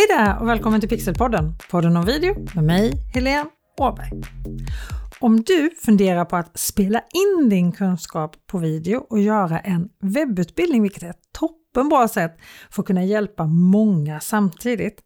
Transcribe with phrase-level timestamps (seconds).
[0.00, 4.10] Hej där och välkommen till Pixelpodden, podden om video med mig, Helene Åberg.
[5.18, 10.82] Om du funderar på att spela in din kunskap på video och göra en webbutbildning,
[10.82, 12.38] vilket är ett toppenbra sätt
[12.70, 15.00] för att kunna hjälpa många samtidigt,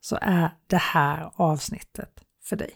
[0.00, 2.10] så är det här avsnittet
[2.44, 2.70] för dig.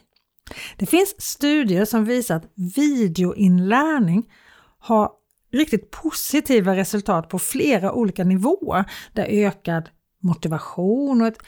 [0.77, 4.31] Det finns studier som visar att videoinlärning
[4.79, 5.11] har
[5.51, 9.89] riktigt positiva resultat på flera olika nivåer där ökad
[10.25, 11.39] motivation och ett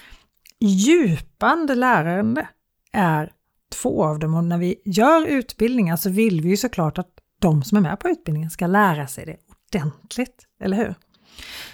[0.59, 2.47] djupande lärande
[2.91, 3.31] är
[3.71, 7.63] två av dem och när vi gör utbildningar så vill vi ju såklart att de
[7.63, 9.37] som är med på utbildningen ska lära sig det
[9.81, 10.95] ordentligt, eller hur?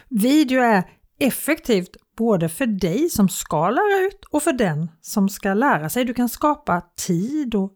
[0.10, 0.84] Video är
[1.20, 6.06] effektivt både för dig som ska lära ut och för den som ska lära sig.
[6.06, 7.72] Du kan skapa tid och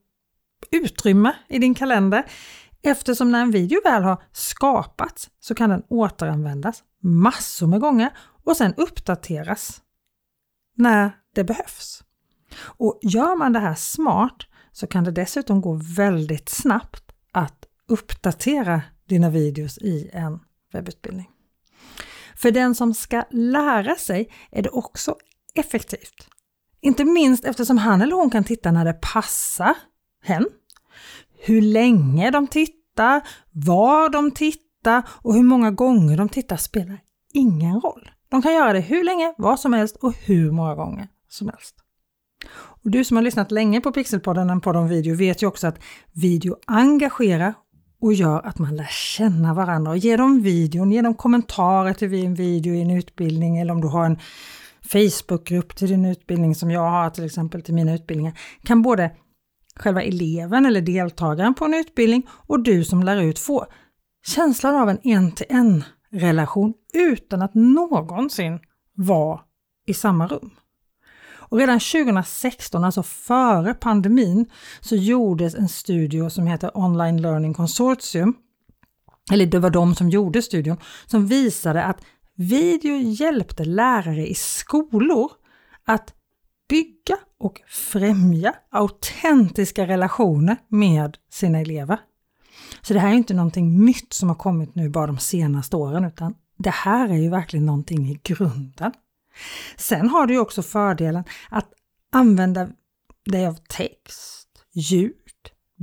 [0.72, 2.26] utrymme i din kalender
[2.82, 8.10] eftersom när en video väl har skapats så kan den återanvändas massor med gånger
[8.44, 9.82] och sen uppdateras
[10.78, 12.04] när det behövs.
[12.60, 18.82] Och gör man det här smart så kan det dessutom gå väldigt snabbt att uppdatera
[19.06, 20.40] dina videos i en
[20.74, 21.30] webbutbildning.
[22.36, 25.16] För den som ska lära sig är det också
[25.56, 26.28] effektivt.
[26.82, 29.76] Inte minst eftersom han eller hon kan titta när det passar
[30.24, 30.46] hen,
[31.40, 37.00] hur länge de tittar, var de tittar och hur många gånger de tittar spelar
[37.34, 38.12] ingen roll.
[38.30, 41.76] De kan göra det hur länge, vad som helst och hur många gånger som helst.
[42.84, 45.68] Och du som har lyssnat länge på Pixelpodden, en podd om video, vet ju också
[45.68, 45.80] att
[46.14, 47.54] video engagerar
[48.02, 52.14] och gör att man lär känna varandra och ger dem videon, ger dem kommentarer till
[52.14, 54.20] en video i en utbildning eller om du har en
[54.82, 59.12] Facebookgrupp till din utbildning som jag har till exempel till mina utbildningar, kan både
[59.76, 63.66] själva eleven eller deltagaren på en utbildning och du som lär ut få
[64.26, 68.60] känslan av en en-till-en relation utan att någonsin
[68.94, 69.40] vara
[69.86, 70.52] i samma rum.
[71.50, 74.46] Och redan 2016, alltså före pandemin,
[74.80, 78.34] så gjordes en studie som heter Online Learning Consortium,
[79.32, 82.02] eller det var de som gjorde studien, som visade att
[82.36, 85.32] video hjälpte lärare i skolor
[85.86, 86.14] att
[86.70, 92.00] bygga och främja autentiska relationer med sina elever.
[92.88, 96.06] Så det här är inte någonting nytt som har kommit nu bara de senaste åren,
[96.06, 98.92] utan det här är ju verkligen någonting i grunden.
[99.76, 101.70] Sen har du ju också fördelen att
[102.12, 102.70] använda
[103.26, 105.14] dig av text, ljud,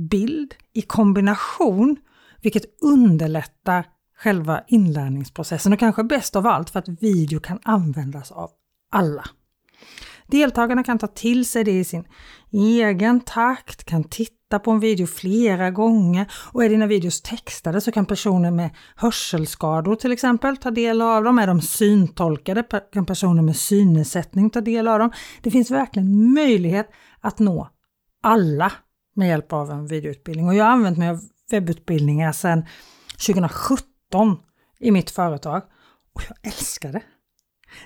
[0.09, 1.97] bild i kombination,
[2.41, 3.85] vilket underlättar
[4.17, 8.49] själva inlärningsprocessen och kanske bäst av allt för att video kan användas av
[8.91, 9.25] alla.
[10.27, 12.07] Deltagarna kan ta till sig det i sin
[12.51, 17.91] egen takt, kan titta på en video flera gånger och är dina videos textade så
[17.91, 21.39] kan personer med hörselskador till exempel ta del av dem.
[21.39, 22.63] Är de syntolkade
[22.93, 25.11] kan personer med synnedsättning ta del av dem.
[25.41, 26.89] Det finns verkligen möjlighet
[27.21, 27.69] att nå
[28.23, 28.71] alla
[29.15, 31.19] med hjälp av en videoutbildning och jag har använt mig av
[31.51, 32.65] webbutbildningar sedan
[33.27, 34.37] 2017
[34.79, 35.61] i mitt företag
[36.13, 37.01] och jag älskar det.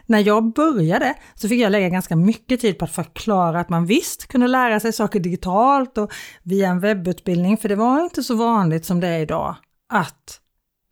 [0.05, 3.85] När jag började så fick jag lägga ganska mycket tid på att förklara att man
[3.85, 6.11] visst kunde lära sig saker digitalt och
[6.43, 9.55] via en webbutbildning, för det var inte så vanligt som det är idag
[9.89, 10.39] att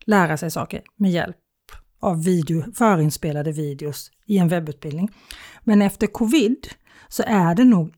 [0.06, 1.36] lära sig saker med hjälp
[2.00, 5.10] av video, förinspelade videos i en webbutbildning.
[5.64, 6.68] Men efter covid
[7.08, 7.94] så är det nog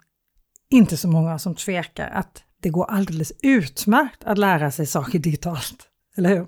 [0.70, 5.88] inte så många som tvekar att det går alldeles utmärkt att lära sig saker digitalt,
[6.16, 6.46] eller hur?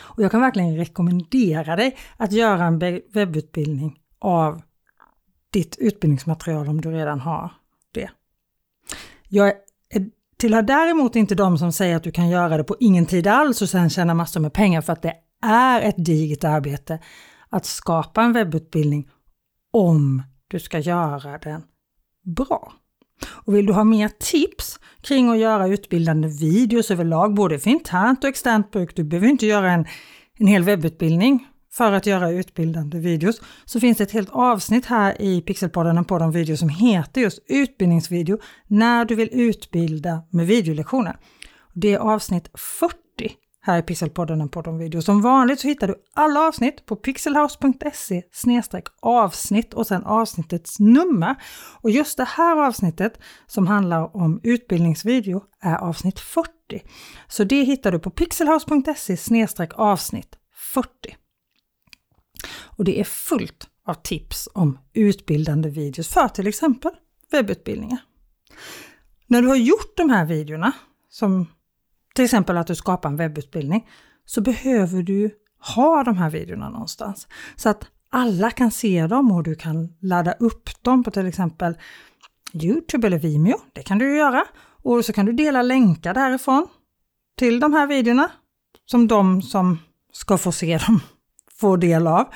[0.00, 2.78] Och jag kan verkligen rekommendera dig att göra en
[3.12, 4.62] webbutbildning av
[5.50, 7.52] ditt utbildningsmaterial om du redan har
[7.92, 8.10] det.
[9.28, 9.52] Jag
[10.36, 13.62] tillhör däremot inte de som säger att du kan göra det på ingen tid alls
[13.62, 16.98] och sen tjäna massor med pengar för att det är ett digert arbete
[17.48, 19.10] att skapa en webbutbildning
[19.70, 21.62] om du ska göra den
[22.22, 22.72] bra.
[23.26, 28.24] Och vill du ha mer tips kring att göra utbildande videos överlag, både för internt
[28.24, 29.86] och externt bruk, du behöver inte göra en,
[30.38, 35.22] en hel webbutbildning för att göra utbildande videos, så finns det ett helt avsnitt här
[35.22, 41.16] i Pixelpodden, på de videos som heter just utbildningsvideo när du vill utbilda med videolektioner.
[41.74, 43.03] Det är avsnitt 40
[43.66, 45.02] här i Pixelpodden, en podd om video.
[45.02, 48.22] Som vanligt så hittar du alla avsnitt på pixelhouse.se
[49.00, 51.34] avsnitt och sen avsnittets nummer.
[51.80, 56.50] Och just det här avsnittet som handlar om utbildningsvideo är avsnitt 40.
[57.28, 60.38] Så det hittar du på pixelhouse.se avsnitt
[60.74, 60.90] 40.
[62.76, 66.92] Och det är fullt av tips om utbildande videos för till exempel
[67.30, 67.98] webbutbildningar.
[69.26, 70.72] När du har gjort de här videorna
[71.10, 71.46] som
[72.14, 73.88] till exempel att du skapar en webbutbildning,
[74.24, 75.30] så behöver du
[75.74, 77.28] ha de här videorna någonstans.
[77.56, 81.74] Så att alla kan se dem och du kan ladda upp dem på till exempel
[82.52, 83.56] Youtube eller Vimeo.
[83.72, 84.44] Det kan du göra.
[84.82, 86.66] Och så kan du dela länkar därifrån
[87.38, 88.30] till de här videorna
[88.86, 89.78] som de som
[90.12, 91.00] ska få se dem
[91.60, 92.26] får del av.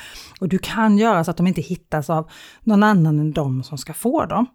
[0.41, 3.79] Och du kan göra så att de inte hittas av någon annan än de som
[3.79, 4.47] ska få dem.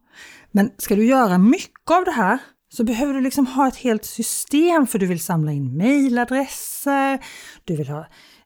[0.52, 2.40] Men ska du göra mycket av det här
[2.74, 7.26] så behöver du liksom ha ett helt system för du vill samla in mejladresser,
[7.64, 8.00] du vill ha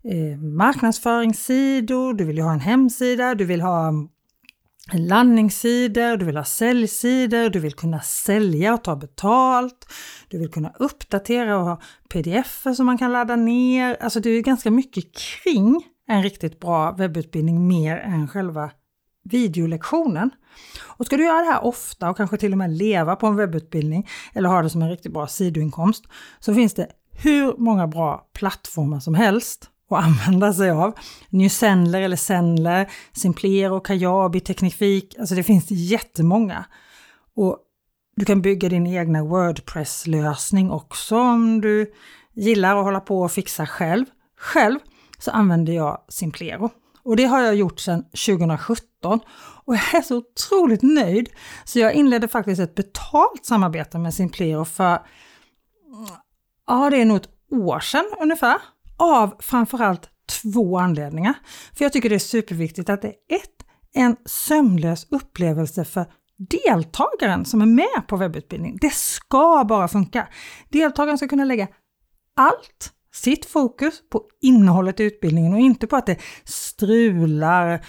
[0.03, 4.07] eh, marknadsföringssidor, du vill ha en hemsida, du vill ha mm,
[4.93, 9.93] landningssidor, du vill ha säljsidor, du vill kunna sälja och ta betalt,
[10.27, 13.97] du vill kunna uppdatera och ha pdf som man kan ladda ner.
[13.99, 18.71] Alltså det är ganska mycket kring en riktigt bra webbutbildning mer än själva
[19.23, 20.31] videolektionen.
[20.79, 23.35] Och ska du göra det här ofta och kanske till och med leva på en
[23.35, 26.05] webbutbildning eller ha det som en riktigt bra sidoinkomst
[26.39, 30.93] så finns det hur många bra plattformar som helst att använda sig av.
[31.29, 36.65] Nysendler eller Sendler, Simplero, Kajabi, Teknikfik, alltså det finns jättemånga.
[37.35, 37.57] Och
[38.15, 41.93] du kan bygga din egna Wordpress-lösning också om du
[42.33, 44.05] gillar att hålla på och fixa själv.
[44.39, 44.79] Själv
[45.19, 46.69] så använder jag Simplero
[47.07, 49.19] och det har jag gjort sedan 2017
[49.65, 51.29] och jag är så otroligt nöjd
[51.63, 54.99] så jag inledde faktiskt ett betalt samarbete med Simplero för,
[56.67, 58.57] ja det är nog ett år sedan ungefär,
[58.97, 60.09] av framförallt
[60.41, 61.33] två anledningar.
[61.77, 66.05] För jag tycker det är superviktigt att det är ett, en sömlös upplevelse för
[66.37, 68.77] deltagaren som är med på webbutbildning.
[68.81, 70.27] Det ska bara funka.
[70.69, 71.67] Deltagaren ska kunna lägga
[72.35, 72.93] allt
[73.23, 77.85] sitt fokus på innehållet i utbildningen och inte på att det strular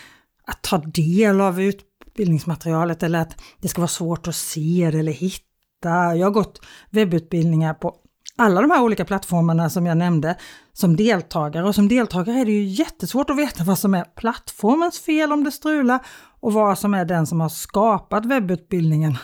[0.47, 5.13] att ta del av utbildningsmaterialet eller att det ska vara svårt att se det eller
[5.13, 6.17] hitta.
[6.17, 6.61] Jag har gått
[6.91, 7.95] webbutbildningar på
[8.37, 10.37] alla de här olika plattformarna som jag nämnde
[10.73, 15.01] som deltagare och som deltagare är det ju jättesvårt att veta vad som är plattformens
[15.01, 16.07] fel om det strular
[16.41, 19.19] och vad som är den som har skapat webbutbildningen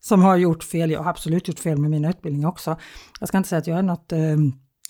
[0.00, 0.90] som har gjort fel.
[0.90, 2.76] Jag har absolut gjort fel med mina utbildningar också.
[3.20, 4.36] Jag ska inte säga att jag är något eh,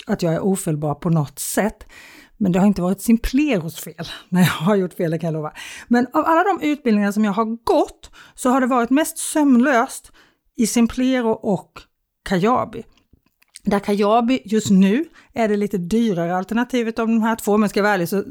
[0.06, 1.86] att jag är ofelbar på något sätt.
[2.36, 5.34] Men det har inte varit Simpleros fel när jag har gjort fel, det kan jag
[5.34, 5.52] lova.
[5.88, 10.12] Men av alla de utbildningar som jag har gått så har det varit mest sömlöst
[10.56, 11.80] i Simplero och
[12.24, 12.82] Kajabi.
[13.64, 17.78] Där Kajabi just nu är det lite dyrare alternativet av de här två, men ska
[17.78, 18.24] jag vara ärlig så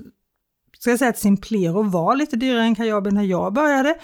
[0.79, 3.95] ska jag säga att Simplero var lite dyrare än Kajabi när jag började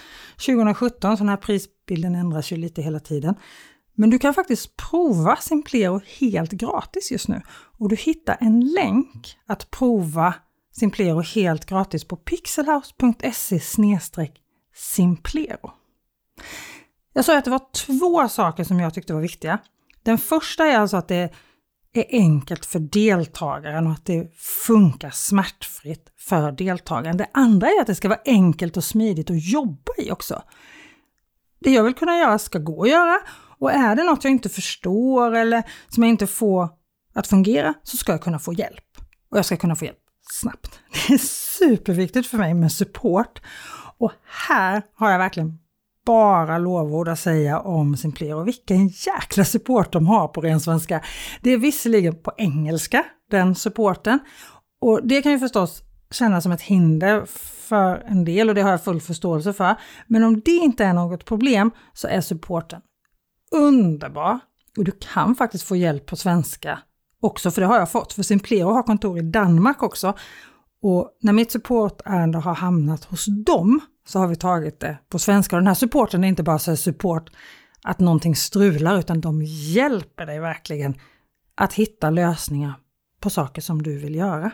[0.46, 3.34] 2017, så den här prisbilden ändras ju lite hela tiden.
[4.00, 7.42] Men du kan faktiskt prova Simplero helt gratis just nu
[7.78, 10.34] och du hittar en länk att prova
[10.72, 13.60] Simplero helt gratis på pixelhouse.se
[14.74, 15.72] simplero.
[17.12, 19.58] Jag sa att det var två saker som jag tyckte var viktiga.
[20.02, 21.32] Den första är alltså att det
[21.92, 24.36] är enkelt för deltagaren och att det
[24.66, 27.16] funkar smärtfritt för deltagaren.
[27.16, 30.42] Det andra är att det ska vara enkelt och smidigt att jobba i också.
[31.60, 33.20] Det jag vill kunna göra ska gå att göra
[33.60, 36.68] och är det något jag inte förstår eller som jag inte får
[37.14, 38.84] att fungera så ska jag kunna få hjälp.
[39.30, 39.98] Och jag ska kunna få hjälp
[40.30, 40.80] snabbt.
[41.08, 41.18] Det är
[41.58, 43.40] superviktigt för mig med support.
[43.98, 44.12] Och
[44.48, 45.58] här har jag verkligen
[46.06, 48.42] bara lovord att säga om Simplero.
[48.42, 51.04] Vilken jäkla support de har på ren svenska.
[51.42, 54.18] Det är visserligen på engelska, den supporten.
[54.80, 57.24] Och det kan ju förstås kännas som ett hinder
[57.68, 59.76] för en del och det har jag full förståelse för.
[60.06, 62.80] Men om det inte är något problem så är supporten
[63.50, 64.38] underbar.
[64.76, 66.78] Och du kan faktiskt få hjälp på svenska
[67.20, 68.12] också, för det har jag fått.
[68.12, 70.14] För Simplero har kontor i Danmark också.
[70.82, 75.56] Och när mitt supportärende har hamnat hos dem så har vi tagit det på svenska.
[75.56, 77.30] Och den här supporten är inte bara så support
[77.82, 80.94] att någonting strular, utan de hjälper dig verkligen
[81.56, 82.74] att hitta lösningar
[83.20, 84.50] på saker som du vill göra.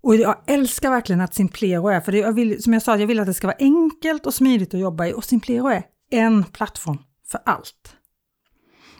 [0.00, 3.06] Och jag älskar verkligen att Simplero är, för det, jag vill, som jag sa, jag
[3.06, 6.44] vill att det ska vara enkelt och smidigt att jobba i och Simplero är en
[6.44, 6.98] plattform
[7.30, 7.94] för allt.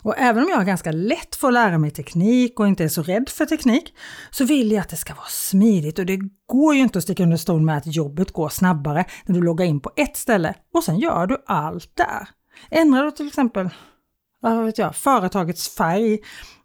[0.02, 2.88] Och även om jag har ganska lätt för att lära mig teknik och inte är
[2.88, 3.94] så rädd för teknik,
[4.30, 7.22] så vill jag att det ska vara smidigt och det går ju inte att sticka
[7.22, 10.84] under stol med att jobbet går snabbare när du loggar in på ett ställe och
[10.84, 12.28] sen gör du allt där.
[12.70, 13.68] Ändrar du till exempel
[14.40, 16.18] vad vet jag, företagets färg,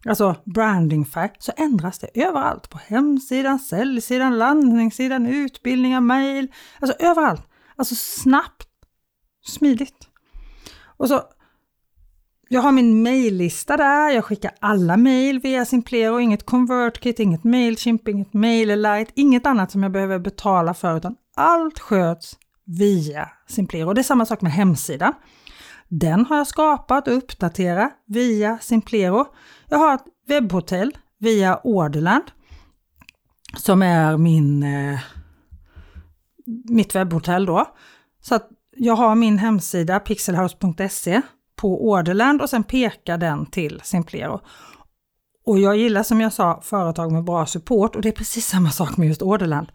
[0.06, 2.70] alltså brandingfärg, så ändras det överallt.
[2.70, 7.42] På hemsidan, säljsidan, landningssidan, utbildningar, mejl, alltså överallt.
[7.76, 8.68] Alltså snabbt,
[9.46, 10.08] smidigt.
[10.96, 11.22] Och så,
[12.48, 18.08] jag har min mejllista där, jag skickar alla mejl via Simplero, inget ConvertKit, inget Mailchimp,
[18.08, 22.36] inget MailerLite, inget annat som jag behöver betala för, utan allt sköts
[22.66, 23.92] via Simplero.
[23.92, 25.12] Det är samma sak med hemsidan.
[25.88, 29.26] Den har jag skapat och uppdaterat via Simplero.
[29.68, 32.24] Jag har ett webbhotell via Orderland
[33.56, 35.00] som är min, eh,
[36.68, 37.66] mitt webbhotell då.
[38.20, 41.22] Så att jag har min hemsida pixelhouse.se
[41.56, 44.40] på Orderland och sen pekar den till Simplero.
[45.46, 48.70] Och jag gillar som jag sa företag med bra support och det är precis samma
[48.70, 49.72] sak med just Orderland.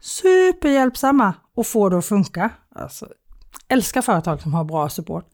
[0.00, 2.50] Superhjälpsamma och får det att funka.
[2.74, 3.08] Alltså,
[3.68, 5.24] älskar företag som har bra support.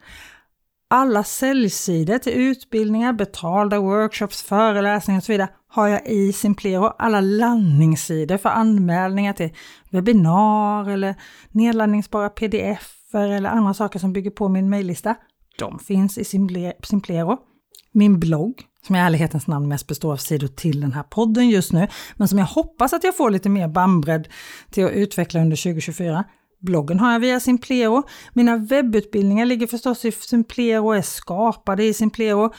[0.88, 6.84] Alla säljsidor till utbildningar, betalda workshops, föreläsningar och så vidare har jag i Simplero.
[6.98, 9.54] Alla landningssidor för anmälningar till
[9.90, 11.14] webbinar eller
[11.50, 15.14] nedladdningsbara pdf eller andra saker som bygger på min mejllista.
[15.58, 16.24] De finns i
[16.82, 17.38] Simplero.
[17.92, 21.72] Min blogg, som i ärlighetens namn mest består av sidor till den här podden just
[21.72, 24.28] nu, men som jag hoppas att jag får lite mer bandbredd
[24.70, 26.24] till att utveckla under 2024.
[26.60, 28.02] Bloggen har jag via Simplero.
[28.32, 32.52] Mina webbutbildningar ligger förstås i Simplero och är skapade i Simplero.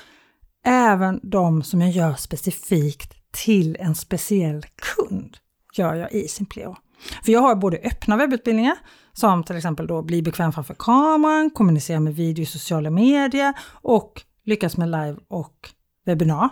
[0.66, 5.38] Även de som jag gör specifikt till en speciell kund
[5.74, 6.76] gör jag i Simplero.
[7.24, 8.76] För jag har både öppna webbutbildningar
[9.20, 14.22] som till exempel då bli bekväm framför kameran, kommunicera med video i sociala medier och
[14.46, 15.70] lyckas med live och
[16.06, 16.50] webbinar.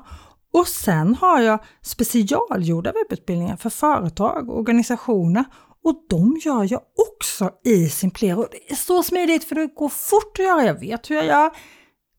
[0.53, 5.45] Och sen har jag specialgjorda webbutbildningar för företag och organisationer
[5.83, 8.47] och de gör jag också i Simplero.
[8.51, 10.65] Det är så smidigt för det går fort att göra.
[10.65, 11.51] Jag vet hur jag gör.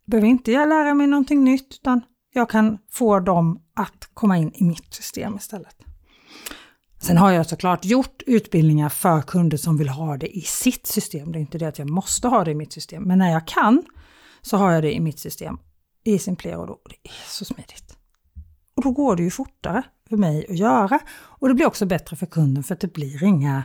[0.07, 2.00] Behöver inte jag lära mig någonting nytt utan
[2.33, 5.86] jag kan få dem att komma in i mitt system istället.
[7.06, 11.32] Sen har jag såklart gjort utbildningar för kunder som vill ha det i sitt system.
[11.32, 13.46] Det är inte det att jag måste ha det i mitt system, men när jag
[13.46, 13.82] kan
[14.42, 15.58] så har jag det i mitt system
[16.04, 16.80] i Simplero då.
[16.88, 17.96] Det är så smidigt.
[18.76, 22.16] Och då går det ju fortare för mig att göra och det blir också bättre
[22.16, 23.64] för kunden för att det blir inga,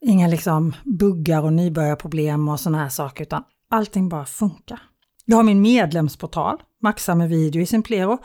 [0.00, 4.80] inga liksom buggar och nybörjarproblem och sådana här saker utan allting bara funkar.
[5.24, 8.18] Jag har min medlemsportal, Maxa med video i Simplero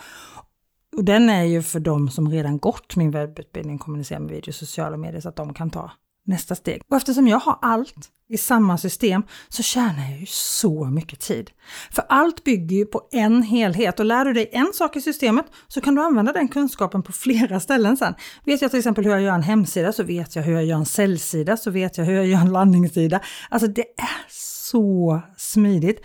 [0.95, 4.55] och den är ju för de som redan gått min webbutbildning kommunicera med video och
[4.55, 5.91] sociala medier så att de kan ta
[6.25, 6.81] nästa steg.
[6.89, 11.51] Och eftersom jag har allt i samma system så tjänar jag ju så mycket tid.
[11.91, 15.45] För allt bygger ju på en helhet och lär du dig en sak i systemet
[15.67, 18.13] så kan du använda den kunskapen på flera ställen sen.
[18.45, 20.77] Vet jag till exempel hur jag gör en hemsida så vet jag hur jag gör
[20.77, 23.21] en säljsida så vet jag hur jag gör en landningssida.
[23.49, 26.01] Alltså det är så smidigt.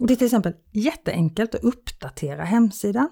[0.00, 3.08] Och det är till exempel jätteenkelt att uppdatera hemsidan.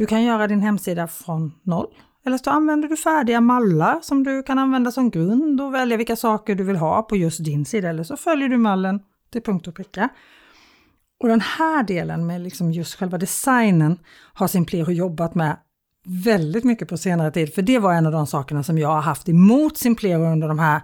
[0.00, 1.86] Du kan göra din hemsida från noll
[2.26, 6.16] eller så använder du färdiga mallar som du kan använda som grund och välja vilka
[6.16, 9.00] saker du vill ha på just din sida eller så följer du mallen
[9.32, 10.08] till punkt och pricka.
[11.22, 13.98] Och den här delen med liksom just själva designen
[14.34, 15.56] har Simplero jobbat med
[16.06, 19.00] väldigt mycket på senare tid, för det var en av de sakerna som jag har
[19.00, 20.80] haft emot Simplero under de här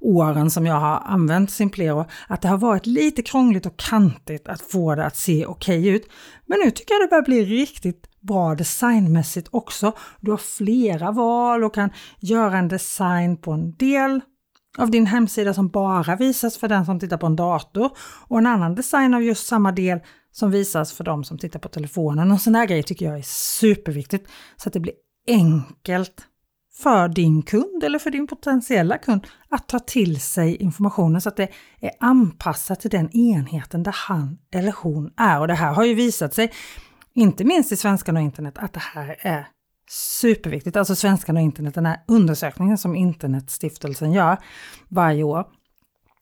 [0.00, 4.60] åren som jag har använt Simplero, att det har varit lite krångligt och kantigt att
[4.60, 6.08] få det att se okej okay ut.
[6.46, 9.92] Men nu tycker jag det börjar bli riktigt bra designmässigt också.
[10.20, 14.20] Du har flera val och kan göra en design på en del
[14.78, 17.90] av din hemsida som bara visas för den som tittar på en dator
[18.28, 20.00] och en annan design av just samma del
[20.32, 22.32] som visas för de som tittar på telefonen.
[22.32, 23.22] Och sådana här grejer tycker jag är
[23.58, 24.94] superviktigt så att det blir
[25.26, 26.24] enkelt
[26.82, 31.36] för din kund eller för din potentiella kund att ta till sig informationen så att
[31.36, 31.48] det
[31.80, 35.40] är anpassat till den enheten där han eller hon är.
[35.40, 36.52] Och det här har ju visat sig
[37.18, 39.48] inte minst i Svenskan och internet, att det här är
[39.90, 40.76] superviktigt.
[40.76, 44.38] Alltså Svenskan och internet, den här undersökningen som Internetstiftelsen gör
[44.88, 45.46] varje år,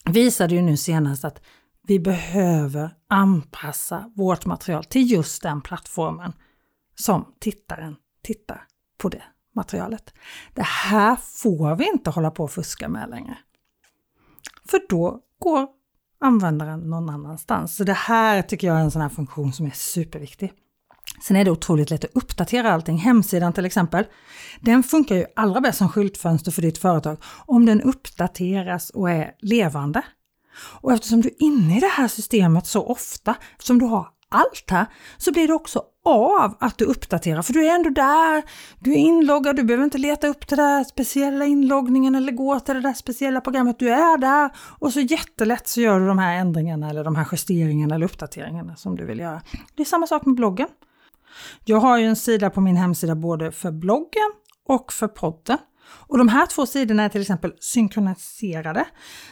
[0.05, 1.43] visade ju nu senast att
[1.87, 6.33] vi behöver anpassa vårt material till just den plattformen
[6.95, 8.63] som tittaren tittar
[8.99, 9.23] på det
[9.55, 10.15] materialet.
[10.55, 13.39] Det här får vi inte hålla på och fuska med längre.
[14.69, 15.69] För då går
[16.21, 17.77] användaren någon annanstans.
[17.77, 20.53] Så det här tycker jag är en sån här funktion som är superviktig.
[21.23, 22.99] Sen är det otroligt lätt att uppdatera allting.
[22.99, 24.05] Hemsidan till exempel,
[24.61, 29.31] den funkar ju allra bäst som skyltfönster för ditt företag om den uppdateras och är
[29.41, 30.03] levande.
[30.81, 34.71] Och eftersom du är inne i det här systemet så ofta, eftersom du har allt
[34.71, 38.43] här, så blir det också av att du uppdaterar, för du är ändå där,
[38.79, 42.75] du är inloggad, du behöver inte leta upp den där speciella inloggningen eller gå till
[42.75, 46.37] det där speciella programmet, du är där och så jättelätt så gör du de här
[46.37, 49.43] ändringarna eller de här justeringarna eller uppdateringarna som du vill göra.
[49.75, 50.69] Det är samma sak med bloggen.
[51.65, 54.33] Jag har ju en sida på min hemsida både för bloggen
[54.69, 55.59] och för podden.
[56.09, 58.85] Och de här två sidorna är till exempel synkroniserade.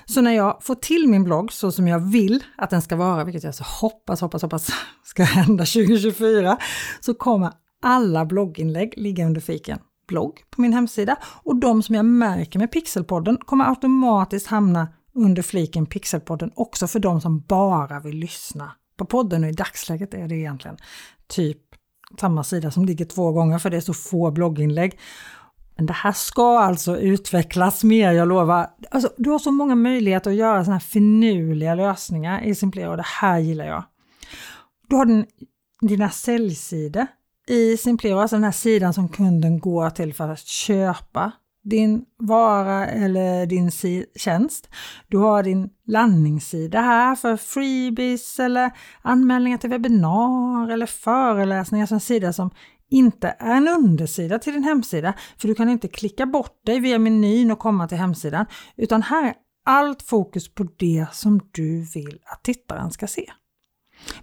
[0.05, 3.25] Så när jag får till min blogg så som jag vill att den ska vara,
[3.25, 4.71] vilket jag så hoppas, hoppas, hoppas
[5.05, 6.57] ska hända 2024,
[7.01, 12.05] så kommer alla blogginlägg ligga under fiken blogg på min hemsida och de som jag
[12.05, 18.17] märker med Pixelpodden kommer automatiskt hamna under fliken Pixelpodden också för de som bara vill
[18.17, 20.77] lyssna på podden och i dagsläget är det egentligen
[21.29, 21.61] typ
[22.21, 24.99] samma sida som ligger två gånger för det är så få blogginlägg.
[25.77, 28.71] Men det här ska alltså utvecklas mer, jag lovar.
[28.91, 32.97] Alltså, du har så många möjligheter att göra sådana här finurliga lösningar i Simplero och
[32.97, 33.85] det här gillar jag.
[34.89, 35.27] Du har din,
[35.81, 37.07] dina säljsidor
[37.49, 41.33] i Simplero, alltså den här sidan som kunden går till för att köpa
[41.65, 43.71] din vara eller din
[44.17, 44.69] tjänst.
[45.09, 48.71] Du har din landningssida här för freebies eller
[49.03, 52.51] anmälningar till webbinar eller föreläsningar, alltså en sida som
[52.91, 56.99] inte är en undersida till din hemsida, för du kan inte klicka bort dig via
[56.99, 62.19] menyn och komma till hemsidan, utan här är allt fokus på det som du vill
[62.25, 63.31] att tittaren ska se.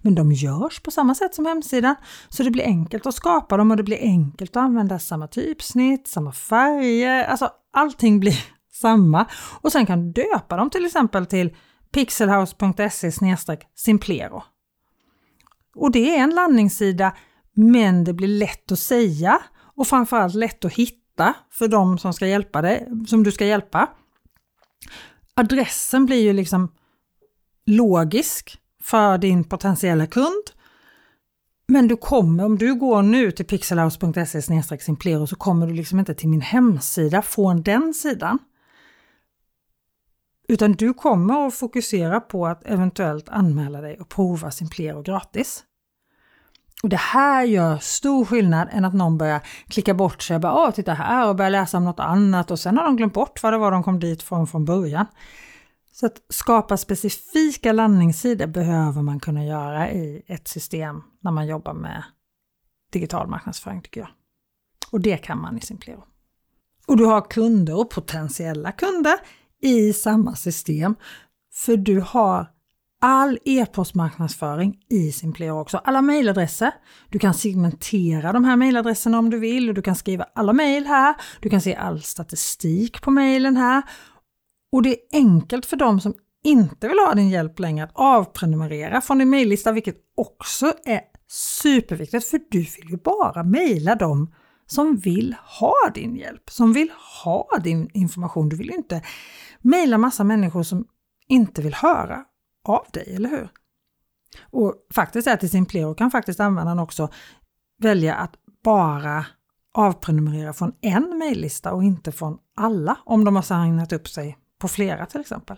[0.02, 1.96] Men de görs på samma sätt som hemsidan,
[2.30, 6.08] så det blir enkelt att skapa dem och det blir enkelt att använda samma typsnitt,
[6.08, 8.46] samma färger, alltså allting blir
[8.82, 9.26] samma.
[9.62, 11.56] Och sen kan du döpa dem till exempel till
[11.92, 13.12] pixelhouse.se
[13.76, 14.44] simplero.
[15.76, 17.16] Och det är en landningssida,
[17.54, 19.42] men det blir lätt att säga
[19.76, 23.90] och framförallt lätt att hitta för de som ska hjälpa dig, som du ska hjälpa.
[25.34, 26.72] Adressen blir ju liksom
[27.66, 30.44] logisk för din potentiella kund.
[31.68, 34.42] Men du kommer, om du går nu till pixelhouse.se
[34.80, 38.40] simplero så kommer du liksom inte till min hemsida från den sidan.
[40.48, 45.64] Utan du kommer att fokusera på att eventuellt anmäla dig och prova Simplero gratis.
[46.84, 50.54] Och Det här gör stor skillnad än att någon börjar klicka bort sig och bara
[50.54, 53.44] Åh, titta här och börjar läsa om något annat och sen har de glömt bort
[53.44, 55.06] vad det var de kom dit från från början.
[55.92, 61.74] Så att skapa specifika landningssidor behöver man kunna göra i ett system när man jobbar
[61.74, 62.04] med
[62.92, 64.10] digital marknadsföring tycker jag.
[64.92, 66.04] Och det kan man i Simplero.
[66.88, 69.16] Och du har kunder och potentiella kunder
[69.62, 70.96] i samma system.
[71.54, 72.48] För du har
[73.02, 75.78] all e-postmarknadsföring i Simplero också.
[75.78, 76.72] Alla mejladresser.
[77.10, 80.86] Du kan segmentera de här mejladresserna om du vill och du kan skriva alla mejl
[80.86, 81.16] här.
[81.40, 83.84] Du kan se all statistik på mejlen här
[84.72, 86.14] och det är enkelt för dem som
[86.44, 92.26] inte vill ha din hjälp längre att avprenumerera från din mejllista, vilket också är superviktigt
[92.26, 94.34] för du vill ju bara mejla dem
[94.66, 96.92] som vill ha din hjälp, som vill
[97.24, 98.50] ha din information.
[98.50, 99.02] Du vill ju inte
[99.62, 100.86] mejla massa människor som
[101.28, 102.24] inte vill höra
[102.68, 103.50] av dig, eller hur?
[104.42, 107.10] Och faktiskt är till i Simplero kan faktiskt användaren också
[107.80, 109.26] välja att bara
[109.74, 114.68] avprenumerera från en mejllista och inte från alla om de har signat upp sig på
[114.68, 115.58] flera till exempel.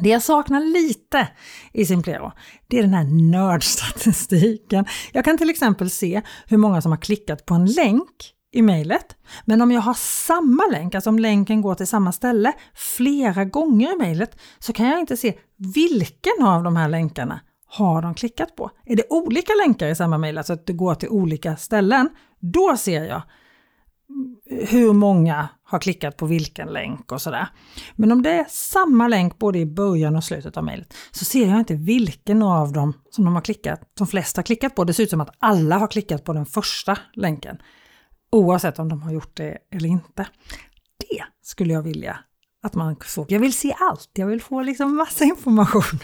[0.00, 1.28] Det jag saknar lite
[1.72, 2.32] i Simplero,
[2.66, 4.84] det är den här nördstatistiken.
[5.12, 9.16] Jag kan till exempel se hur många som har klickat på en länk i mejlet.
[9.44, 13.92] Men om jag har samma länk, alltså om länken går till samma ställe flera gånger
[13.92, 15.34] i mejlet, så kan jag inte se
[15.74, 18.70] vilken av de här länkarna har de klickat på.
[18.84, 22.08] Är det olika länkar i samma mejl, alltså att det går till olika ställen,
[22.40, 23.22] då ser jag
[24.68, 27.48] hur många har klickat på vilken länk och sådär.
[27.96, 31.48] Men om det är samma länk både i början och slutet av mejlet så ser
[31.48, 34.84] jag inte vilken av dem som de har klickat, de flesta har klickat på.
[34.84, 37.58] Det ser ut som att alla har klickat på den första länken.
[38.30, 40.26] Oavsett om de har gjort det eller inte.
[40.98, 42.18] Det skulle jag vilja
[42.62, 43.32] att man såg.
[43.32, 45.98] Jag vill se allt, jag vill få liksom massa information.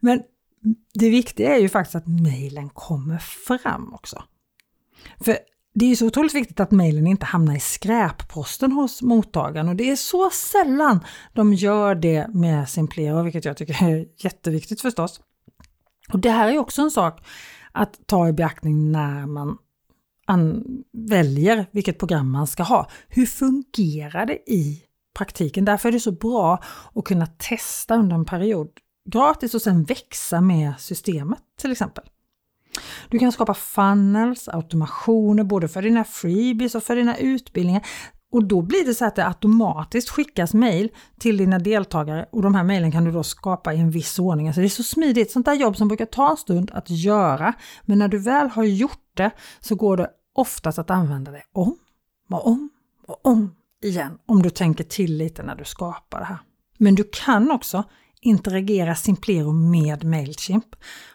[0.00, 0.22] Men
[0.94, 4.22] det viktiga är ju faktiskt att mejlen kommer fram också.
[5.20, 5.38] För
[5.78, 9.76] det är ju så otroligt viktigt att mejlen inte hamnar i skräpposten hos mottagaren och
[9.76, 11.00] det är så sällan
[11.32, 15.20] de gör det med Simplero, vilket jag tycker är jätteviktigt förstås.
[16.12, 17.26] Och det här är också en sak
[17.72, 19.58] att ta i beaktning när man
[20.92, 22.90] väljer vilket program man ska ha.
[23.08, 24.82] Hur fungerar det i
[25.16, 25.64] praktiken?
[25.64, 26.62] Därför är det så bra
[26.94, 28.68] att kunna testa under en period
[29.10, 32.04] gratis och sen växa med systemet till exempel.
[33.08, 37.82] Du kan skapa funnels, automationer både för dina freebies och för dina utbildningar.
[38.32, 42.54] Och då blir det så att det automatiskt skickas mejl till dina deltagare och de
[42.54, 44.46] här mejlen kan du då skapa i en viss ordning.
[44.46, 47.54] Alltså det är så smidigt, sånt där jobb som brukar ta en stund att göra.
[47.82, 51.78] Men när du väl har gjort det så går det oftast att använda det om
[52.30, 52.70] och om
[53.06, 56.38] och om igen om du tänker till lite när du skapar det här.
[56.78, 57.84] Men du kan också
[58.26, 60.66] interagera Simplero med Mailchimp.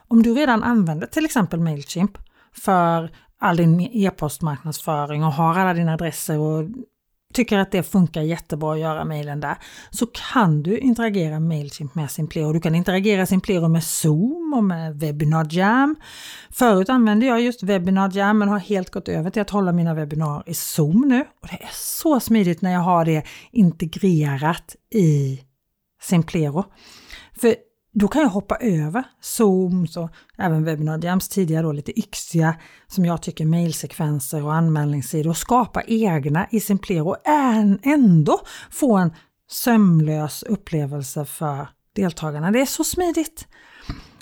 [0.08, 2.17] Om du redan använder till exempel Mailchimp
[2.54, 6.69] för all din e-postmarknadsföring och har alla dina adresser och
[7.34, 9.58] tycker att det funkar jättebra att göra mejlen där,
[9.89, 12.54] så kan du interagera Mailchimp med Simplero.
[12.54, 15.95] Du kan interagera Simplero med Zoom och med Webinar Jam.
[16.50, 19.93] Förut använde jag just Webinar Jam men har helt gått över till att hålla mina
[19.93, 21.26] webbinar i Zoom nu.
[21.41, 25.41] Och Det är så smidigt när jag har det integrerat i
[26.02, 26.65] Simplero.
[27.41, 27.56] För
[27.93, 32.56] då kan jag hoppa över Zooms och även webbinariums tidigare då lite yxiga,
[32.88, 37.17] som jag tycker, mejlsekvenser och anmälningssidor och skapa egna i Simplero och
[37.84, 38.39] ändå
[38.71, 39.13] få en
[39.49, 42.51] sömlös upplevelse för deltagarna.
[42.51, 43.47] Det är så smidigt!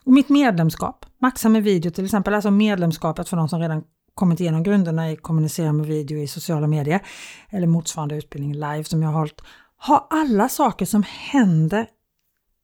[0.03, 4.39] Och mitt medlemskap, Maxa med video till exempel, alltså medlemskapet för de som redan kommit
[4.39, 7.01] igenom grunderna i kommunicera med video i sociala medier
[7.49, 9.41] eller motsvarande utbildning live som jag har hållit,
[9.77, 11.87] har alla saker som händer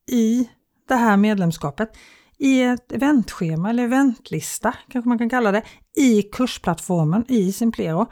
[0.08, 0.50] i
[0.88, 1.98] det här medlemskapet
[2.38, 5.64] i ett eventschema eller eventlista kanske man kan kalla det
[5.98, 8.06] i kursplattformen i Simplero.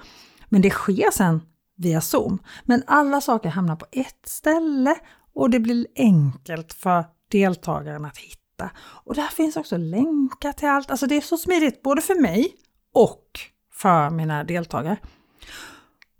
[0.49, 1.41] Men det sker sen
[1.77, 2.39] via Zoom.
[2.63, 4.95] Men alla saker hamnar på ett ställe
[5.35, 8.69] och det blir enkelt för deltagaren att hitta.
[8.77, 10.91] Och där finns också länkar till allt.
[10.91, 12.55] Alltså det är så smidigt både för mig
[12.93, 13.27] och
[13.73, 14.97] för mina deltagare.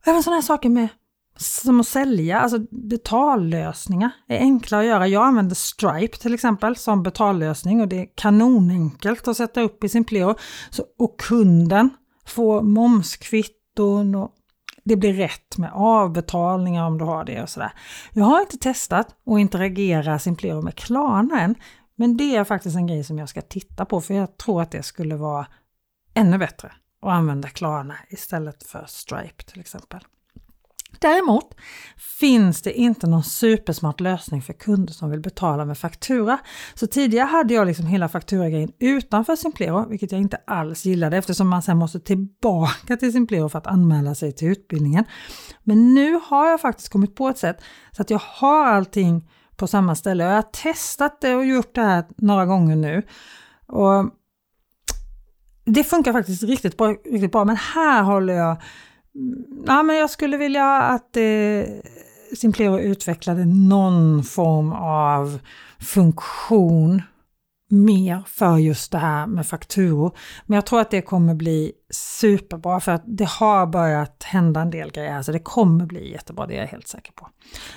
[0.05, 0.88] Även sådana här saker med
[1.36, 5.08] som att sälja, alltså betallösningar är enkla att göra.
[5.08, 9.89] Jag använder Stripe till exempel som betallösning och det är kanonenkelt att sätta upp i
[9.89, 10.36] sin Pleo.
[10.69, 11.89] Så, och kunden
[12.26, 14.32] får momskvitton och
[14.84, 17.72] det blir rätt med avbetalningar om du har det och sådär.
[18.13, 21.56] Jag har inte testat att interagera sin Pleo med Klarna än,
[21.96, 24.72] men det är faktiskt en grej som jag ska titta på för jag tror att
[24.72, 25.48] det skulle vara
[26.13, 30.00] ännu bättre att använda Klarna istället för Stripe till exempel.
[31.03, 31.55] Däremot
[32.19, 36.39] finns det inte någon supersmart lösning för kunder som vill betala med faktura.
[36.73, 41.49] Så tidigare hade jag liksom hela fakturagrejen utanför Simplero, vilket jag inte alls gillade eftersom
[41.49, 45.05] man sen måste tillbaka till Simplero för att anmäla sig till utbildningen.
[45.63, 47.57] Men nu har jag faktiskt kommit på ett sätt
[47.91, 50.23] så att jag har allting på samma ställe.
[50.23, 53.03] Jag har testat det och gjort det här några gånger nu.
[53.67, 54.09] Och
[55.65, 58.61] det funkar faktiskt riktigt bra, riktigt bra men här håller jag
[59.65, 61.63] ja, men jag skulle vilja att eh,
[62.36, 65.39] Simplero utvecklade någon form av
[65.80, 67.02] funktion
[67.73, 70.17] mer för just det här med fakturor.
[70.45, 74.69] Men jag tror att det kommer bli superbra för att det har börjat hända en
[74.69, 77.30] del grejer, så det kommer bli jättebra, det är jag helt säker på.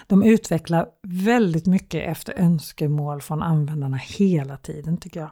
[0.07, 5.31] De utvecklar väldigt mycket efter önskemål från användarna hela tiden tycker jag.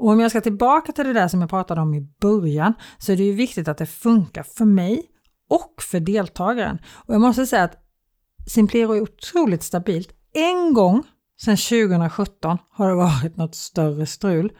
[0.00, 3.12] Och om jag ska tillbaka till det där som jag pratade om i början så
[3.12, 5.02] är det ju viktigt att det funkar för mig
[5.50, 6.78] och för deltagaren.
[7.06, 7.76] Och jag måste säga att
[8.46, 10.10] Simplero är otroligt stabilt.
[10.34, 11.02] En gång
[11.42, 14.52] sedan 2017 har det varit något större strul.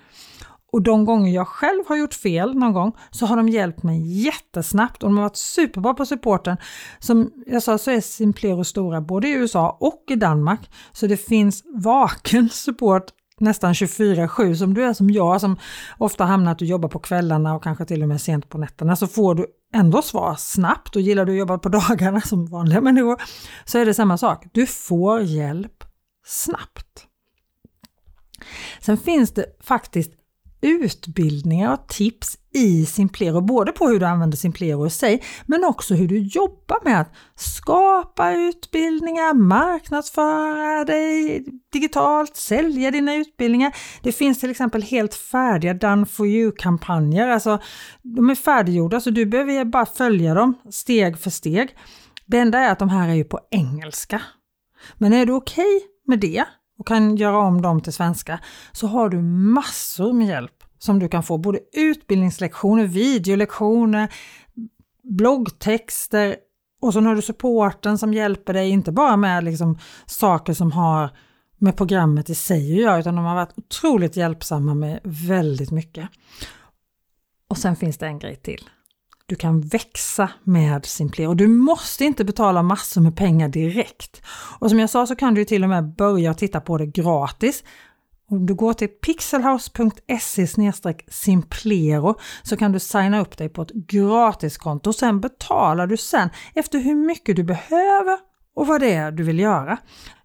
[0.72, 4.22] Och de gånger jag själv har gjort fel någon gång så har de hjälpt mig
[4.22, 6.56] jättesnabbt och de har varit superbra på supporten.
[6.98, 10.70] Som jag sa så är Simplero stora både i USA och i Danmark.
[10.92, 15.56] Så det finns vaken support nästan 24-7 som du är som jag som
[15.98, 18.96] ofta hamnar att du jobbar på kvällarna och kanske till och med sent på nätterna
[18.96, 22.80] så får du ändå svar snabbt och gillar du att jobba på dagarna som vanliga
[22.80, 23.22] människor
[23.64, 24.44] så är det samma sak.
[24.52, 25.84] Du får hjälp
[26.26, 27.06] snabbt.
[28.80, 30.12] Sen finns det faktiskt
[30.60, 35.94] utbildningar och tips i Simplero, både på hur du använder Simplero i sig, men också
[35.94, 43.76] hur du jobbar med att skapa utbildningar, marknadsföra dig digitalt, sälja dina utbildningar.
[44.02, 47.58] Det finns till exempel helt färdiga Done for you-kampanjer, alltså
[48.02, 51.76] de är färdiggjorda så du behöver bara följa dem steg för steg.
[52.26, 54.22] Det enda är att de här är ju på engelska.
[54.98, 56.44] Men är du okej okay med det
[56.80, 58.40] och kan göra om dem till svenska
[58.72, 61.38] så har du massor med hjälp som du kan få.
[61.38, 64.12] Både utbildningslektioner, videolektioner,
[65.02, 66.36] bloggtexter
[66.80, 71.10] och så har du supporten som hjälper dig, inte bara med liksom saker som har
[71.58, 76.08] med programmet i sig att göra, utan de har varit otroligt hjälpsamma med väldigt mycket.
[77.48, 78.68] Och sen finns det en grej till.
[79.30, 84.22] Du kan växa med Simpler och du måste inte betala massor med pengar direkt.
[84.58, 87.64] Och som jag sa så kan du till och med börja titta på det gratis.
[88.30, 90.46] Om du går till pixelhouse.se
[91.08, 94.92] simplero så kan du signa upp dig på ett gratiskonto.
[94.92, 98.18] Sen betalar du sen efter hur mycket du behöver
[98.56, 99.78] och vad det är du vill göra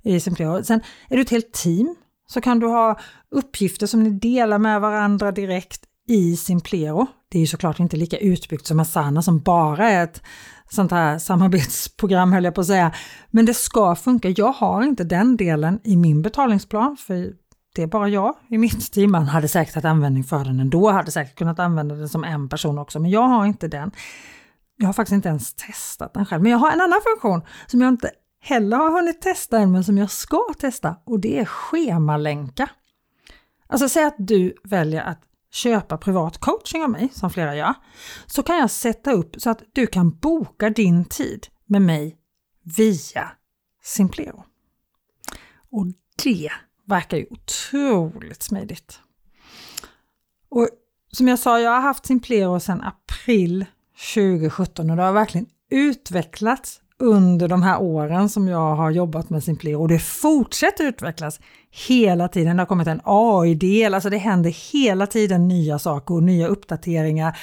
[0.03, 0.63] i Simplero.
[0.63, 1.95] Sen är du ett helt team
[2.27, 2.99] så kan du ha
[3.31, 7.07] uppgifter som ni delar med varandra direkt i Simplero.
[7.35, 10.21] Det är ju såklart inte lika utbyggt som Asana som bara är ett
[10.69, 12.91] sånt här samarbetsprogram höll jag på att säga.
[13.31, 14.29] Men det ska funka.
[14.29, 17.33] Jag har inte den delen i min betalningsplan för
[17.75, 19.11] det är bara jag i mitt team.
[19.11, 22.49] Man hade säkert haft användning för den ändå, hade säkert kunnat använda den som en
[22.49, 23.91] person också, men jag har inte den.
[24.77, 27.81] Jag har faktiskt inte ens testat den själv, men jag har en annan funktion som
[27.81, 31.45] jag inte heller har hunnit testa än, men som jag ska testa och det är
[31.45, 32.69] schemalänka.
[33.67, 35.21] Alltså säg att du väljer att
[35.55, 37.73] köpa privat coaching av mig, som flera gör,
[38.25, 42.17] så kan jag sätta upp så att du kan boka din tid med mig
[42.77, 43.31] via
[43.83, 44.43] Simplero.
[45.71, 45.85] Och
[46.23, 46.51] det
[46.85, 48.99] verkar ju otroligt smidigt.
[50.49, 50.69] Och
[51.11, 53.65] som jag sa, jag har haft Simplero sedan april
[54.13, 59.43] 2017 och det har verkligen utvecklats under de här åren som jag har jobbat med
[59.43, 61.39] Simplero och det fortsätter utvecklas
[61.87, 62.57] hela tiden.
[62.57, 67.37] Det har kommit en AI-del, alltså det händer hela tiden nya saker och nya uppdateringar.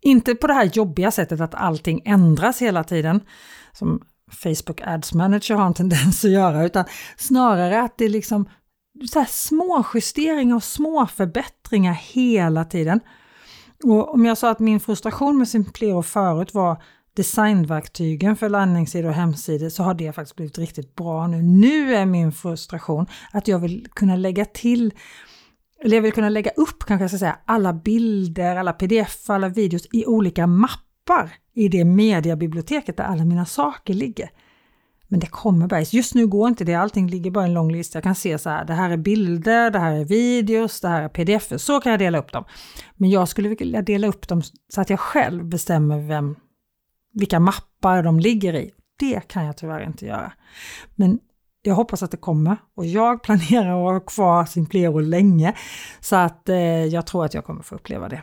[0.00, 3.20] Inte på det här jobbiga sättet att allting ändras hela tiden,
[3.72, 6.84] som Facebook Ads Manager har en tendens att göra, utan
[7.16, 8.48] snarare att det är liksom
[9.12, 13.00] så här små justeringar och små förbättringar hela tiden.
[13.84, 16.82] Och om jag sa att min frustration med Simplero förut var
[17.16, 21.42] designverktygen för landningssidor och hemsidor så har det faktiskt blivit riktigt bra nu.
[21.42, 24.94] Nu är min frustration att jag vill kunna lägga till
[25.84, 29.48] eller jag vill kunna lägga upp kanske jag ska säga alla bilder, alla pdf, alla
[29.48, 34.30] videos i olika mappar i det mediabiblioteket där alla mina saker ligger.
[35.08, 35.92] Men det kommer bergs.
[35.92, 37.96] Just nu går inte det, allting ligger bara i en lång lista.
[37.96, 41.02] Jag kan se så här, det här är bilder, det här är videos, det här
[41.02, 41.52] är pdf.
[41.56, 42.44] Så kan jag dela upp dem.
[42.94, 46.36] Men jag skulle vilja dela upp dem så att jag själv bestämmer vem,
[47.12, 48.70] vilka mappar de ligger i.
[48.98, 50.32] Det kan jag tyvärr inte göra.
[50.94, 51.18] Men
[51.62, 55.54] jag hoppas att det kommer och jag planerar att ha kvar Simplero länge
[56.00, 58.22] så att eh, jag tror att jag kommer få uppleva det.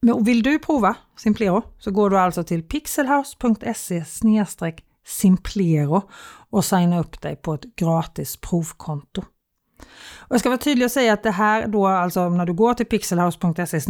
[0.00, 4.04] Men vill du prova Simplero så går du alltså till pixelhouse.se
[5.06, 6.02] Simplero
[6.50, 9.24] och signa upp dig på ett gratis provkonto.
[10.18, 12.74] Och jag ska vara tydlig och säga att det här då, alltså när du går
[12.74, 13.80] till pixelhouse.se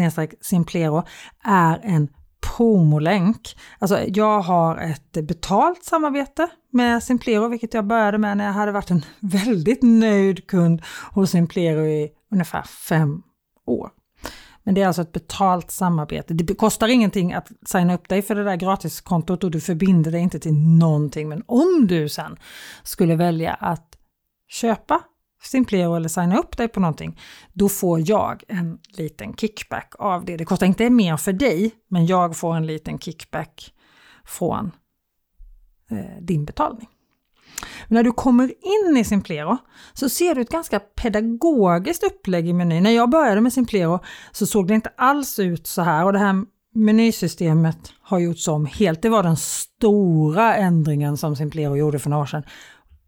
[0.40, 1.03] Simplero,
[1.45, 2.09] är en
[2.57, 3.59] Homolänk.
[3.79, 8.73] Alltså jag har ett betalt samarbete med Simplero, vilket jag började med när jag hade
[8.73, 13.23] varit en väldigt nöjd kund hos Simplero i ungefär fem
[13.66, 13.90] år.
[14.62, 16.35] Men det är alltså ett betalt samarbete.
[16.35, 20.21] Det kostar ingenting att signa upp dig för det där gratiskontot och du förbinder dig
[20.21, 21.29] inte till någonting.
[21.29, 22.37] Men om du sen
[22.83, 23.97] skulle välja att
[24.49, 25.01] köpa
[25.46, 27.20] Simplero eller signa upp dig på någonting,
[27.52, 30.37] då får jag en liten kickback av det.
[30.37, 33.72] Det kostar inte mer för dig, men jag får en liten kickback
[34.24, 34.72] från
[35.90, 36.88] eh, din betalning.
[37.88, 39.59] Men när du kommer in i Simplero
[39.92, 42.82] så ser du ett ganska pedagogiskt upplägg i menyn.
[42.82, 44.00] När jag började med Simplero
[44.32, 48.66] så såg det inte alls ut så här och det här menysystemet har gjorts om
[48.66, 49.02] helt.
[49.02, 52.42] Det var den stora ändringen som Simplero gjorde för några år sedan.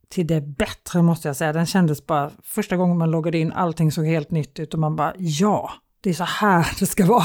[0.08, 1.52] Till det bättre måste jag säga.
[1.52, 4.96] Den kändes bara, första gången man loggade in, allting såg helt nytt ut och man
[4.96, 7.24] bara ja, det är så här det ska vara.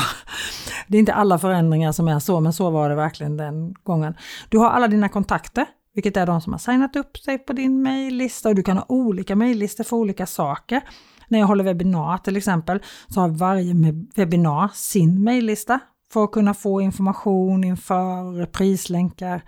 [0.88, 4.16] Det är inte alla förändringar som är så, men så var det verkligen den gången.
[4.50, 7.82] Du har alla dina kontakter vilket är de som har signat upp sig på din
[7.82, 10.82] mejllista och du kan ha olika mejllistor för olika saker.
[11.28, 13.74] När jag håller webbinar till exempel så har varje
[14.16, 15.80] webbinar sin mejllista
[16.14, 19.44] för att kunna få information inför prislänkar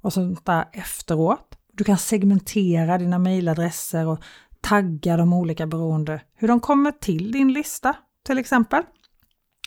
[0.00, 1.53] och sånt där efteråt.
[1.74, 4.24] Du kan segmentera dina mejladresser och
[4.60, 8.82] tagga de olika beroende hur de kommer till din lista till exempel.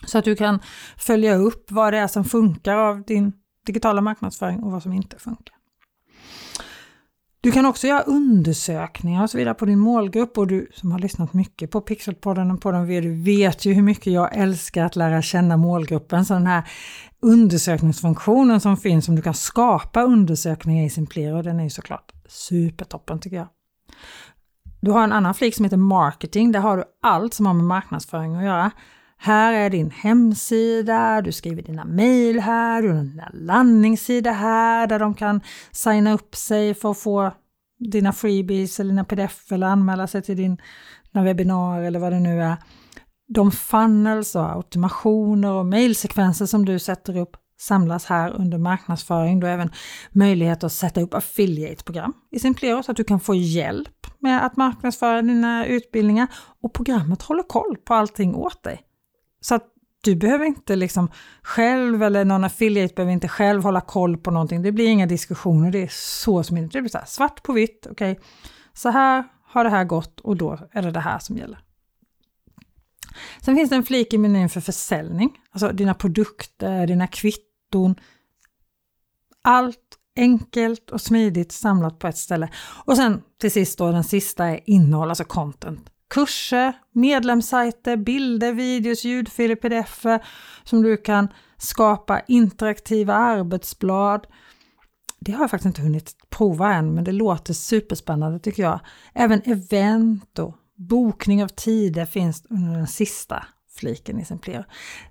[0.06, 0.60] Så att du kan
[0.98, 3.34] följa upp vad det är som funkar av din
[3.66, 5.56] digitala marknadsföring och vad som inte funkar.
[7.42, 11.00] Du kan också göra undersökningar och så vidare på din målgrupp och du som har
[11.00, 14.96] lyssnat mycket på Pixelpodden och på den du vet ju hur mycket jag älskar att
[14.96, 16.26] lära känna målgruppen.
[16.26, 16.70] Så den här
[17.22, 23.20] undersökningsfunktionen som finns, som du kan skapa undersökningar i Simplero, den är ju såklart supertoppen
[23.20, 23.48] tycker jag.
[24.82, 27.66] Du har en annan flik som heter Marketing, där har du allt som har med
[27.66, 28.72] marknadsföring att göra.
[29.20, 35.00] Här är din hemsida, du skriver dina mejl här, du har dina landningssida här där
[35.00, 37.32] de kan signa upp sig för att få
[37.80, 40.58] dina freebies eller dina pdf eller anmäla sig till din,
[41.12, 42.58] dina webbinar eller vad det nu är.
[43.28, 49.40] De funnels och automationer och mejlsekvenser som du sätter upp samlas här under marknadsföring.
[49.40, 49.72] Du har även
[50.12, 54.58] möjlighet att sätta upp affiliate-program i Simplero så att du kan få hjälp med att
[54.58, 56.28] marknadsföra dina utbildningar
[56.62, 58.87] och programmet håller koll på allting åt dig.
[59.48, 59.64] Så att
[60.02, 64.62] du behöver inte liksom själv eller någon affiliate behöver inte själv hålla koll på någonting.
[64.62, 66.72] Det blir inga diskussioner, det är så smidigt.
[66.72, 68.12] det blir så här, svart på vitt, okej.
[68.12, 68.24] Okay.
[68.74, 71.60] Så här har det här gått och då är det det här som gäller.
[73.42, 77.96] Sen finns det en flik i menyn för försäljning, alltså dina produkter, dina kvitton.
[79.42, 82.50] Allt enkelt och smidigt samlat på ett ställe.
[82.86, 89.06] Och sen till sist då den sista är innehåll, alltså content kurser, medlemssajter, bilder, videos,
[89.06, 90.06] ljudfiler, pdf
[90.64, 94.28] som du kan skapa, interaktiva arbetsblad.
[95.20, 98.80] Det har jag faktiskt inte hunnit prova än, men det låter superspännande tycker jag.
[99.14, 103.46] Även event och bokning av tider finns under den sista
[103.78, 104.64] fliken i Simplero.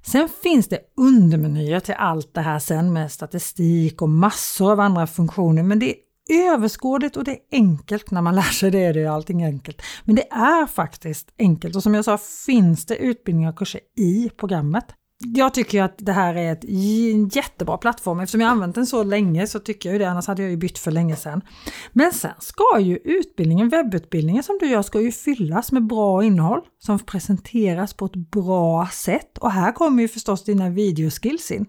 [0.03, 5.07] Sen finns det undermenyer till allt det här sen med statistik och massor av andra
[5.07, 8.11] funktioner, men det är överskådligt och det är enkelt.
[8.11, 9.83] När man lär sig det är det ju allting enkelt.
[10.05, 14.31] Men det är faktiskt enkelt och som jag sa finns det utbildningar och kurser i
[14.37, 14.85] programmet.
[15.19, 16.59] Jag tycker att det här är
[17.13, 18.21] en jättebra plattform.
[18.21, 20.57] Eftersom jag använt den så länge så tycker jag ju det, annars hade jag ju
[20.57, 21.41] bytt för länge sedan.
[21.93, 26.61] Men sen ska ju utbildningen, webbutbildningen som du gör, ska ju fyllas med bra innehåll
[26.79, 29.39] som presenteras på ett bra sätt.
[29.39, 31.67] Och här kommer ju förstås dina videoskills in.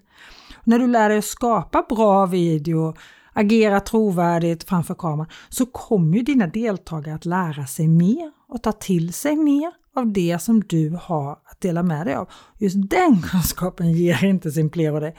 [0.64, 2.96] När du lär dig att skapa bra video,
[3.38, 8.72] agera trovärdigt framför kameran, så kommer ju dina deltagare att lära sig mer och ta
[8.72, 12.30] till sig mer av det som du har att dela med dig av.
[12.58, 15.16] Just den kunskapen ger inte Simplero dig,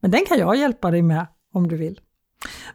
[0.00, 2.00] men den kan jag hjälpa dig med om du vill.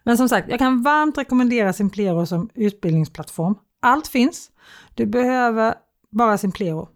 [0.04, 3.56] Men som sagt, jag kan varmt rekommendera Simplero som utbildningsplattform.
[3.82, 4.52] Allt finns.
[4.96, 5.74] Du behöver
[6.12, 6.90] bara Simplero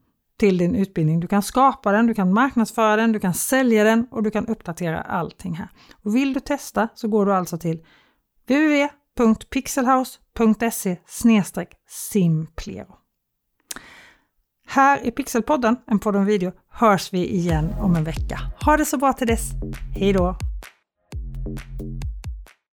[0.44, 1.20] till din utbildning.
[1.20, 4.48] Du kan skapa den, du kan marknadsföra den, du kan sälja den och du kan
[4.48, 5.70] uppdatera allting här.
[6.04, 7.86] Och vill du testa så går du alltså till
[8.48, 10.98] www.pixelhouse.se
[11.88, 12.96] simplero.
[14.68, 18.40] Här i Pixelpodden, en podd om video, hörs vi igen om en vecka.
[18.66, 19.52] Ha det så bra till dess.
[19.96, 20.36] Hej då!